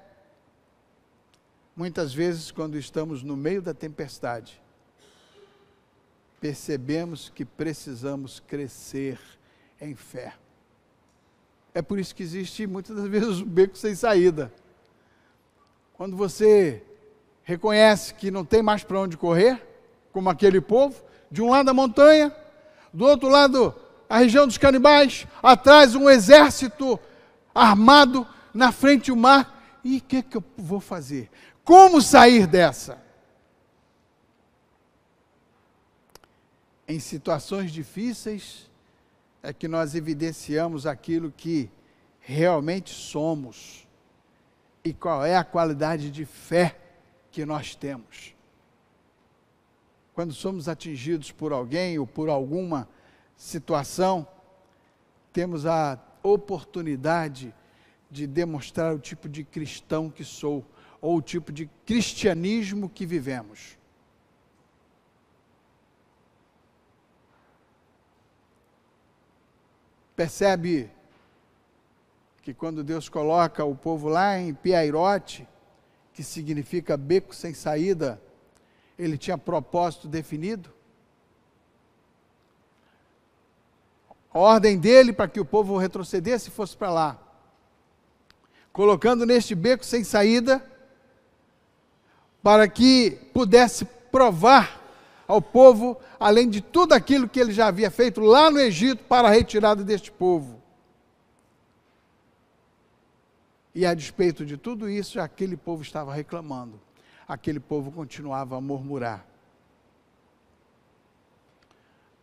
muitas 1.76 2.16
vezes, 2.16 2.50
quando 2.50 2.80
estamos 2.80 3.22
no 3.22 3.38
meio 3.38 3.62
da 3.62 3.76
tempestade, 3.76 4.63
percebemos 6.44 7.32
que 7.34 7.46
precisamos 7.46 8.42
crescer 8.46 9.18
em 9.80 9.96
fé. 9.96 10.34
É 11.74 11.82
por 11.82 11.98
isso 11.98 12.14
que 12.14 12.22
existe 12.22 12.68
muitas 12.68 12.98
das 12.98 13.08
vezes 13.08 13.40
um 13.40 13.46
beco 13.46 13.78
sem 13.78 13.96
saída. 13.96 14.52
Quando 15.94 16.18
você 16.18 16.84
reconhece 17.44 18.14
que 18.14 18.30
não 18.30 18.44
tem 18.44 18.62
mais 18.62 18.84
para 18.84 19.00
onde 19.00 19.16
correr, 19.16 19.66
como 20.12 20.30
aquele 20.30 20.60
povo, 20.60 21.02
de 21.32 21.42
um 21.42 21.50
lado 21.50 21.70
a 21.70 21.74
montanha, 21.74 22.36
do 22.92 23.06
outro 23.06 23.30
lado 23.30 23.74
a 24.10 24.18
região 24.18 24.46
dos 24.46 24.58
canibais, 24.58 25.26
atrás 25.42 25.96
um 25.96 26.10
exército 26.10 27.00
armado, 27.56 28.28
na 28.54 28.74
frente 28.74 29.14
o 29.14 29.16
mar. 29.16 29.80
E 29.82 30.00
o 30.00 30.02
que, 30.02 30.22
que 30.22 30.36
eu 30.36 30.44
vou 30.58 30.82
fazer? 30.82 31.32
Como 31.64 32.02
sair 32.02 32.46
dessa? 32.46 33.02
Em 36.88 37.00
situações 37.00 37.72
difíceis 37.72 38.70
é 39.42 39.54
que 39.54 39.68
nós 39.68 39.96
evidenciamos 39.96 40.86
aquilo 40.86 41.32
que 41.32 41.70
realmente 42.20 42.94
somos 42.94 43.88
e 44.84 44.94
qual 44.94 45.26
é 45.26 45.36
a 45.36 45.44
qualidade 45.44 46.12
de 46.12 46.26
fé 46.26 46.78
que 47.32 47.46
nós 47.46 47.74
temos. 47.74 48.36
Quando 50.14 50.34
somos 50.34 50.68
atingidos 50.68 51.32
por 51.32 51.52
alguém 51.52 51.98
ou 51.98 52.06
por 52.06 52.30
alguma 52.30 52.88
situação, 53.36 54.28
temos 55.32 55.66
a 55.66 55.98
oportunidade 56.22 57.54
de 58.12 58.28
demonstrar 58.28 58.94
o 58.94 59.00
tipo 59.00 59.28
de 59.28 59.44
cristão 59.44 60.10
que 60.10 60.24
sou, 60.24 60.64
ou 61.02 61.18
o 61.18 61.22
tipo 61.22 61.52
de 61.52 61.70
cristianismo 61.86 62.88
que 62.88 63.06
vivemos. 63.06 63.78
Percebe 70.16 70.92
que 72.42 72.54
quando 72.54 72.84
Deus 72.84 73.10
coloca 73.10 73.64
o 73.64 73.76
povo 73.76 74.08
lá 74.10 74.38
em 74.38 74.54
Piairote, 74.54 75.48
que 76.14 76.24
significa 76.24 76.96
beco 76.96 77.34
sem 77.34 77.54
saída, 77.54 78.22
ele 79.00 79.18
tinha 79.18 79.38
propósito 79.38 80.08
definido? 80.08 80.70
A 84.32 84.40
ordem 84.40 84.78
dele 84.78 85.14
para 85.14 85.28
que 85.28 85.40
o 85.40 85.46
povo 85.46 85.78
retrocedesse 85.78 86.52
fosse 86.52 86.76
para 86.76 86.92
lá. 86.92 87.20
Colocando 88.72 89.26
neste 89.26 89.56
beco 89.56 89.86
sem 89.86 90.04
saída, 90.04 90.64
para 92.42 92.68
que 92.68 93.12
pudesse 93.34 93.86
provar 94.12 94.83
ao 95.28 95.42
povo, 95.42 95.98
além 96.20 96.50
de 96.50 96.62
tudo 96.62 96.94
aquilo 96.94 97.30
que 97.30 97.40
ele 97.40 97.52
já 97.52 97.68
havia 97.68 97.90
feito 97.90 98.22
lá 98.22 98.52
no 98.52 98.60
Egito 98.60 99.04
para 99.06 99.28
a 99.28 99.32
retirada 99.32 99.84
deste 99.84 100.12
povo. 100.12 100.62
E 103.76 103.86
a 103.86 103.94
despeito 103.94 104.46
de 104.46 104.58
tudo 104.58 104.90
isso, 104.90 105.20
aquele 105.20 105.58
povo 105.58 105.82
estava 105.82 106.14
reclamando. 106.14 106.80
Aquele 107.28 107.60
povo 107.60 107.92
continuava 107.92 108.58
a 108.58 108.62
murmurar. 108.62 109.26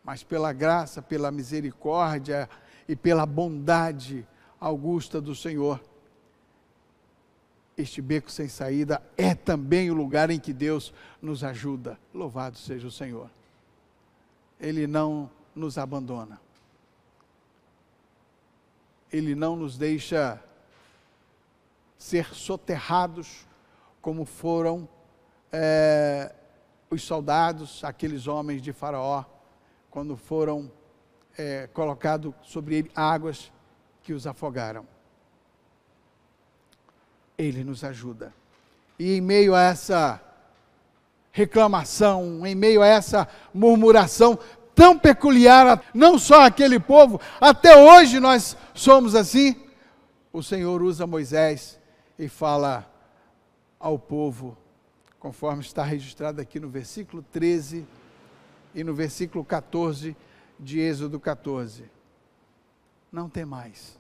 Mas 0.04 0.22
pela 0.22 0.52
graça, 0.52 1.02
pela 1.02 1.30
misericórdia 1.30 2.48
e 2.88 2.94
pela 2.94 3.26
bondade 3.26 4.26
augusta 4.60 5.20
do 5.20 5.34
Senhor, 5.34 5.80
este 7.80 8.00
beco 8.00 8.30
sem 8.30 8.48
saída 8.48 9.02
é 9.16 9.34
também 9.34 9.90
o 9.90 9.94
lugar 9.94 10.30
em 10.30 10.38
que 10.38 10.52
Deus 10.52 10.92
nos 11.20 11.42
ajuda. 11.42 11.98
Louvado 12.14 12.56
seja 12.56 12.86
o 12.86 12.90
Senhor. 12.90 13.30
Ele 14.58 14.86
não 14.86 15.30
nos 15.54 15.78
abandona. 15.78 16.40
Ele 19.12 19.34
não 19.34 19.56
nos 19.56 19.76
deixa 19.76 20.42
ser 21.98 22.32
soterrados 22.34 23.46
como 24.00 24.24
foram 24.24 24.88
é, 25.52 26.34
os 26.90 27.02
soldados, 27.02 27.84
aqueles 27.84 28.26
homens 28.26 28.62
de 28.62 28.72
Faraó, 28.72 29.24
quando 29.90 30.16
foram 30.16 30.70
é, 31.36 31.68
colocados 31.72 32.34
sobre 32.42 32.76
ele 32.76 32.90
águas 32.94 33.52
que 34.02 34.12
os 34.12 34.26
afogaram. 34.26 34.86
Ele 37.40 37.64
nos 37.64 37.83
ajuda. 37.83 38.33
E 38.98 39.16
em 39.16 39.20
meio 39.20 39.55
a 39.55 39.62
essa 39.62 40.20
reclamação, 41.33 42.46
em 42.46 42.55
meio 42.55 42.83
a 42.83 42.87
essa 42.87 43.26
murmuração 43.55 44.38
tão 44.74 44.98
peculiar, 44.98 45.83
não 45.94 46.18
só 46.18 46.42
aquele 46.42 46.79
povo, 46.79 47.20
até 47.40 47.76
hoje 47.76 48.20
nós 48.20 48.57
somos 48.74 49.14
assim. 49.14 49.57
O 50.33 50.42
Senhor 50.42 50.83
usa 50.83 51.07
Moisés 51.07 51.79
e 52.18 52.29
fala 52.29 52.88
ao 53.79 53.98
povo, 53.98 54.57
conforme 55.18 55.62
está 55.62 55.83
registrado 55.83 56.40
aqui 56.40 56.61
no 56.61 56.68
versículo 56.68 57.22
13 57.33 57.87
e 58.74 58.85
no 58.85 58.94
versículo 58.94 59.44
14 59.44 60.16
de 60.59 60.79
Êxodo 60.79 61.18
14. 61.18 61.85
Não 63.11 63.29
tem 63.29 63.44
mais. 63.44 63.98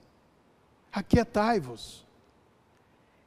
Aquietai-vos 0.92 2.06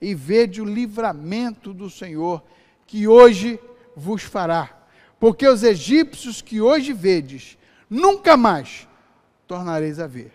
e 0.03 0.13
vede 0.13 0.61
o 0.61 0.65
livramento 0.65 1.73
do 1.73 1.89
Senhor 1.89 2.43
que 2.85 3.07
hoje 3.07 3.57
vos 3.95 4.21
fará. 4.21 4.85
Porque 5.17 5.47
os 5.47 5.63
egípcios 5.63 6.41
que 6.41 6.59
hoje 6.59 6.91
vedes, 6.91 7.57
nunca 7.89 8.35
mais 8.35 8.85
tornareis 9.47 9.99
a 9.99 10.07
ver. 10.07 10.33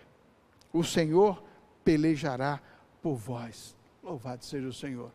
O 0.72 0.82
Senhor 0.82 1.42
pelejará 1.84 2.58
por 3.02 3.16
vós. 3.16 3.76
Louvado 4.02 4.42
seja 4.42 4.66
o 4.66 4.72
Senhor. 4.72 5.10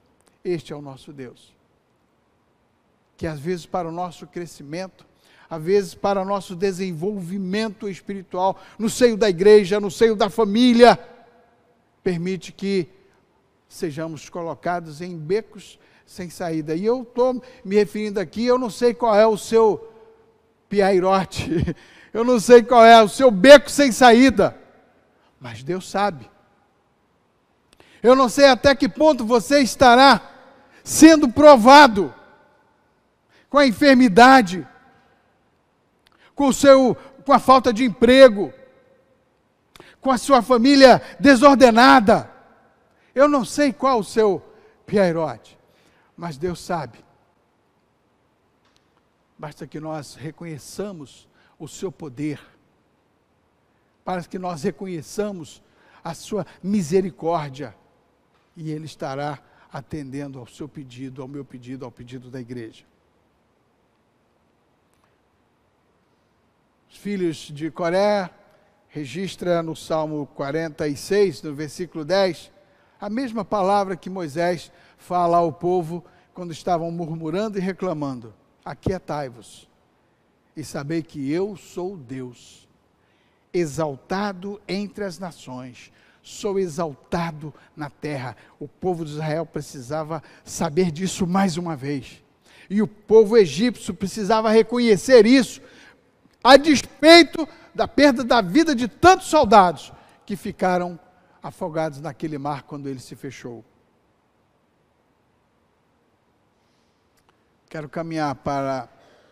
Este 0.45 0.71
é 0.71 0.75
o 0.75 0.81
nosso 0.83 1.11
Deus. 1.11 1.51
Que 3.17 3.25
às 3.25 3.39
vezes 3.39 3.65
para 3.65 3.89
o 3.89 3.91
nosso 3.91 4.27
crescimento, 4.27 5.03
às 5.49 5.63
vezes 5.63 5.95
para 5.95 6.21
o 6.21 6.25
nosso 6.25 6.55
desenvolvimento 6.55 7.89
espiritual, 7.89 8.61
no 8.77 8.87
seio 8.87 9.17
da 9.17 9.27
igreja, 9.27 9.79
no 9.79 9.89
seio 9.89 10.15
da 10.15 10.29
família, 10.29 10.99
permite 12.03 12.51
que 12.51 12.87
sejamos 13.73 14.29
colocados 14.29 15.01
em 15.01 15.17
becos 15.17 15.79
sem 16.05 16.29
saída. 16.29 16.75
E 16.75 16.85
eu 16.85 17.01
estou 17.01 17.41
me 17.65 17.75
referindo 17.75 18.19
aqui, 18.19 18.45
eu 18.45 18.59
não 18.59 18.69
sei 18.69 18.93
qual 18.93 19.15
é 19.15 19.25
o 19.25 19.35
seu 19.35 19.91
piairote, 20.69 21.75
eu 22.13 22.23
não 22.23 22.39
sei 22.39 22.61
qual 22.61 22.85
é 22.85 23.01
o 23.01 23.09
seu 23.09 23.31
beco 23.31 23.71
sem 23.71 23.91
saída, 23.91 24.55
mas 25.39 25.63
Deus 25.63 25.89
sabe. 25.89 26.29
Eu 28.03 28.15
não 28.15 28.29
sei 28.29 28.45
até 28.45 28.75
que 28.75 28.87
ponto 28.87 29.25
você 29.25 29.61
estará 29.61 30.21
sendo 30.83 31.27
provado 31.27 32.13
com 33.49 33.57
a 33.57 33.65
enfermidade, 33.65 34.67
com 36.35 36.47
o 36.47 36.53
seu 36.53 36.95
com 37.25 37.31
a 37.31 37.39
falta 37.39 37.71
de 37.71 37.85
emprego, 37.85 38.53
com 40.01 40.11
a 40.11 40.17
sua 40.17 40.41
família 40.41 41.01
desordenada. 41.19 42.32
Eu 43.13 43.27
não 43.27 43.45
sei 43.45 43.71
qual 43.71 43.99
o 43.99 44.03
seu 44.03 44.43
piairote, 44.85 45.57
mas 46.17 46.37
Deus 46.37 46.59
sabe. 46.59 47.03
Basta 49.37 49.67
que 49.67 49.79
nós 49.79 50.15
reconheçamos 50.15 51.27
o 51.59 51.67
seu 51.67 51.91
poder, 51.91 52.39
para 54.03 54.23
que 54.23 54.39
nós 54.39 54.63
reconheçamos 54.63 55.61
a 56.03 56.13
sua 56.13 56.45
misericórdia, 56.61 57.75
e 58.55 58.71
Ele 58.71 58.85
estará 58.85 59.39
atendendo 59.71 60.39
ao 60.39 60.47
seu 60.47 60.67
pedido, 60.67 61.21
ao 61.21 61.27
meu 61.27 61.43
pedido, 61.43 61.85
ao 61.85 61.91
pedido 61.91 62.29
da 62.29 62.39
igreja. 62.39 62.85
Os 66.89 66.97
filhos 66.97 67.37
de 67.37 67.71
Coré 67.71 68.29
registra 68.87 69.63
no 69.63 69.75
Salmo 69.75 70.27
46, 70.27 71.41
no 71.41 71.55
versículo 71.55 72.05
10, 72.05 72.51
a 73.03 73.09
mesma 73.09 73.43
palavra 73.43 73.97
que 73.97 74.09
Moisés 74.09 74.71
fala 74.97 75.35
ao 75.35 75.51
povo 75.51 76.05
quando 76.33 76.53
estavam 76.53 76.89
murmurando 76.89 77.57
e 77.57 77.61
reclamando: 77.61 78.33
Aquietai-vos 78.63 79.67
e 80.55 80.63
sabei 80.63 81.03
que 81.03 81.29
eu 81.29 81.57
sou 81.57 81.97
Deus, 81.97 82.65
exaltado 83.53 84.61
entre 84.65 85.03
as 85.03 85.19
nações, 85.19 85.91
sou 86.21 86.57
exaltado 86.57 87.53
na 87.75 87.89
terra. 87.89 88.37
O 88.57 88.69
povo 88.69 89.03
de 89.03 89.11
Israel 89.11 89.45
precisava 89.45 90.23
saber 90.45 90.89
disso 90.89 91.27
mais 91.27 91.57
uma 91.57 91.75
vez. 91.75 92.23
E 92.69 92.81
o 92.81 92.87
povo 92.87 93.35
egípcio 93.35 93.93
precisava 93.93 94.49
reconhecer 94.49 95.25
isso, 95.25 95.61
a 96.41 96.55
despeito 96.55 97.45
da 97.75 97.85
perda 97.85 98.23
da 98.23 98.39
vida 98.39 98.73
de 98.73 98.87
tantos 98.87 99.27
soldados 99.27 99.91
que 100.25 100.37
ficaram 100.37 100.97
afogados 101.43 101.99
naquele 101.99 102.37
mar 102.37 102.63
quando 102.63 102.87
ele 102.87 102.99
se 102.99 103.15
fechou. 103.17 103.65
Quero 107.67 107.89
caminhar 107.89 108.33
para 108.35 108.87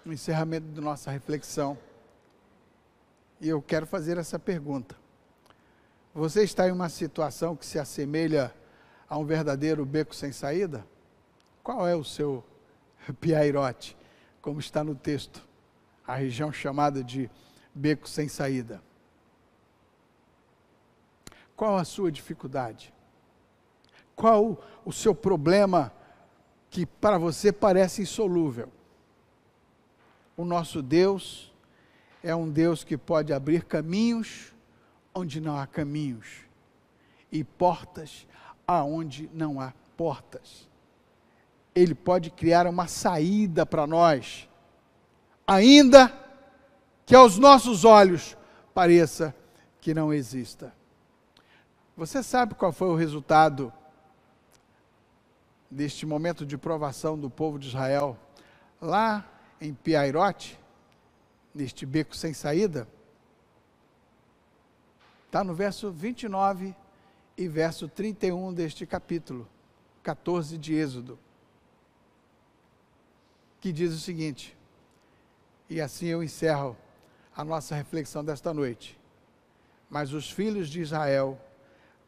o 0.06 0.12
encerramento 0.12 0.68
da 0.68 0.82
nossa 0.82 1.10
reflexão. 1.10 1.78
E 3.40 3.48
eu 3.48 3.62
quero 3.62 3.88
fazer 3.88 4.18
essa 4.18 4.38
pergunta. 4.38 4.96
Você 6.14 6.44
está 6.44 6.68
em 6.68 6.72
uma 6.72 6.90
situação 6.90 7.56
que 7.56 7.66
se 7.66 7.80
assemelha 7.80 8.54
a 9.08 9.18
um 9.18 9.26
verdadeiro 9.26 9.86
beco 9.86 10.14
sem 10.14 10.32
saída? 10.32 10.86
Qual 11.64 11.88
é 11.88 11.96
o 11.96 12.04
seu 12.04 12.44
piairote, 13.22 13.96
como 14.42 14.60
está 14.60 14.84
no 14.84 14.96
texto? 14.96 15.48
A 16.06 16.16
região 16.16 16.52
chamada 16.52 17.04
de 17.04 17.30
beco 17.74 18.10
sem 18.10 18.28
saída. 18.28 18.82
Qual 21.62 21.78
a 21.78 21.86
sua 21.86 22.12
dificuldade? 22.12 22.92
Qual 24.16 24.60
o 24.84 24.92
seu 24.92 25.14
problema 25.14 25.94
que 26.72 26.88
para 26.88 27.20
você 27.20 27.52
parece 27.52 28.02
insolúvel? 28.02 28.68
O 30.36 30.44
nosso 30.44 30.82
Deus 30.82 31.54
é 32.24 32.36
um 32.36 32.50
Deus 32.50 32.84
que 32.84 32.98
pode 32.98 33.32
abrir 33.32 33.64
caminhos 33.66 34.52
onde 35.14 35.40
não 35.40 35.56
há 35.56 35.68
caminhos 35.68 36.26
e 37.32 37.44
portas 37.44 38.26
aonde 38.66 39.30
não 39.32 39.62
há 39.62 39.72
portas. 39.96 40.68
Ele 41.76 41.94
pode 41.94 42.32
criar 42.32 42.66
uma 42.66 42.88
saída 42.88 43.68
para 43.68 43.86
nós, 43.86 44.50
ainda 45.46 46.12
que 47.06 47.14
aos 47.14 47.38
nossos 47.38 47.86
olhos 47.86 48.36
pareça 48.74 49.36
que 49.80 49.94
não 49.94 50.12
exista. 50.12 50.81
Você 52.02 52.24
sabe 52.24 52.56
qual 52.56 52.72
foi 52.72 52.88
o 52.88 52.96
resultado 52.96 53.72
deste 55.70 56.04
momento 56.04 56.48
de 56.48 56.58
provação 56.58 57.16
do 57.16 57.30
povo 57.30 57.60
de 57.60 57.68
Israel 57.68 58.18
lá 58.82 59.24
em 59.62 59.72
Piairote, 59.72 60.60
neste 61.54 61.86
beco 61.86 62.16
sem 62.16 62.34
saída? 62.34 62.88
Está 65.28 65.44
no 65.44 65.54
verso 65.54 65.92
29 65.92 66.76
e 67.38 67.48
verso 67.48 67.88
31 67.88 68.52
deste 68.52 68.84
capítulo 68.88 69.48
14 70.02 70.58
de 70.58 70.74
Êxodo, 70.74 71.20
que 73.60 73.72
diz 73.72 73.94
o 73.94 74.00
seguinte, 74.00 74.58
e 75.70 75.80
assim 75.80 76.08
eu 76.08 76.24
encerro 76.24 76.76
a 77.38 77.46
nossa 77.46 77.76
reflexão 77.76 78.26
desta 78.26 78.52
noite. 78.52 79.00
Mas 79.88 80.14
os 80.14 80.32
filhos 80.32 80.68
de 80.68 80.82
Israel 80.82 81.40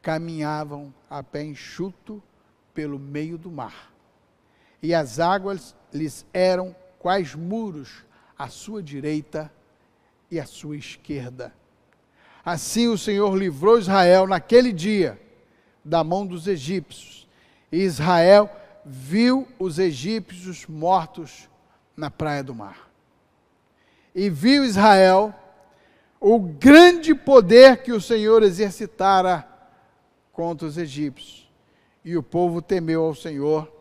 caminhavam 0.03 0.93
a 1.09 1.23
pé 1.23 1.43
enxuto 1.43 2.21
pelo 2.75 2.99
meio 2.99 3.39
do 3.39 3.49
mar, 3.49 3.91
e 4.83 4.93
as 4.93 5.19
águas 5.19 5.75
lhes 5.91 6.25
eram 6.31 6.75
quais 6.99 7.33
muros 7.33 8.03
à 8.37 8.47
sua 8.49 8.83
direita 8.83 9.51
e 10.29 10.39
à 10.39 10.45
sua 10.45 10.77
esquerda. 10.77 11.51
Assim 12.45 12.87
o 12.87 12.97
Senhor 12.97 13.35
livrou 13.35 13.79
Israel 13.79 14.27
naquele 14.27 14.71
dia 14.71 15.19
da 15.83 16.03
mão 16.03 16.27
dos 16.27 16.47
egípcios. 16.47 17.27
E 17.71 17.77
Israel 17.77 18.49
viu 18.85 19.47
os 19.57 19.79
egípcios 19.79 20.67
mortos 20.67 21.49
na 21.95 22.11
praia 22.11 22.43
do 22.43 22.53
mar 22.53 22.93
e 24.13 24.29
viu 24.29 24.63
Israel 24.63 25.33
o 26.19 26.39
grande 26.39 27.13
poder 27.13 27.77
que 27.83 27.91
o 27.91 28.01
Senhor 28.01 28.43
exercitara 28.43 29.47
contra 30.33 30.67
os 30.67 30.77
egípcios. 30.77 31.49
E 32.03 32.17
o 32.17 32.21
povo 32.21 32.61
temeu 32.61 33.05
ao 33.05 33.15
Senhor 33.15 33.71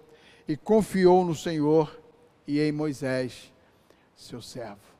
e 0.46 0.56
confiou 0.56 1.24
no 1.24 1.34
Senhor 1.34 2.00
e 2.46 2.60
em 2.60 2.70
Moisés, 2.70 3.52
seu 4.14 4.40
servo. 4.40 4.92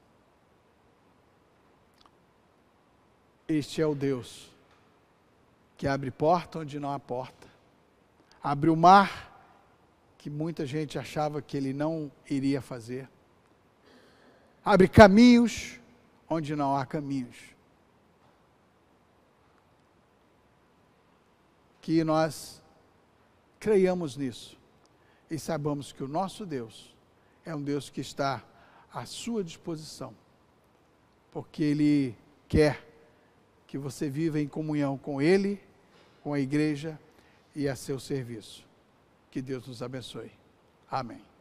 Este 3.47 3.81
é 3.81 3.87
o 3.87 3.95
Deus 3.95 4.51
que 5.77 5.87
abre 5.87 6.11
porta 6.11 6.59
onde 6.59 6.81
não 6.81 6.91
há 6.91 6.99
porta, 6.99 7.47
abre 8.43 8.71
o 8.71 8.77
mar 8.77 9.31
que 10.19 10.31
muita 10.31 10.67
gente 10.67 10.99
achava 10.99 11.41
que 11.41 11.57
ele 11.57 11.73
não 11.73 12.11
iria 12.29 12.61
fazer 12.61 13.09
abre 14.65 14.89
caminhos 14.89 15.81
onde 16.29 16.55
não 16.55 16.77
há 16.77 16.87
caminhos. 16.87 17.37
Que 21.83 22.03
nós 22.03 22.63
creiamos 23.61 24.17
nisso 24.17 24.59
e 25.31 25.39
saibamos 25.39 25.93
que 25.93 26.03
o 26.03 26.09
nosso 26.09 26.47
Deus 26.47 26.95
é 27.45 27.55
um 27.55 27.63
Deus 27.63 27.91
que 27.91 28.01
está 28.01 28.43
à 28.93 29.05
sua 29.05 29.45
disposição, 29.45 30.15
porque 31.31 31.63
Ele 31.63 32.17
quer 32.49 32.87
que 33.67 33.79
você 33.79 34.09
viva 34.09 34.41
em 34.41 34.49
comunhão 34.49 34.97
com 34.97 35.21
Ele, 35.21 35.61
com 36.23 36.33
a 36.33 36.41
igreja 36.41 36.99
e 37.55 37.69
a 37.69 37.77
seu 37.77 37.99
serviço. 37.99 38.65
Que 39.31 39.41
Deus 39.41 39.67
nos 39.67 39.83
abençoe. 39.83 40.31
Amém. 40.91 41.32